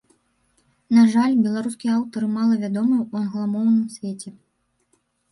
На 0.97 1.01
жаль, 1.15 1.33
беларускія 1.47 1.91
аўтары 1.99 2.29
мала 2.37 2.55
вядомыя 2.63 3.01
ў 3.09 3.13
англамоўным 3.25 3.83
свеце. 3.97 4.29